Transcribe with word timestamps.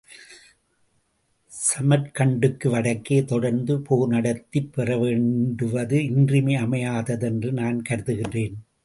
சாமர்க்ண்டுக்கும் 1.51 2.71
வடக்கே 2.71 3.25
தொடர்ந்து 3.25 3.81
போர் 3.81 4.09
நடத்திப் 4.09 4.73
பெற 4.73 4.97
வேண்டுவது 4.97 5.97
இன்றியமையாததென்று 5.97 7.51
நான் 7.51 7.81
கருதுகிறேன். 7.81 8.57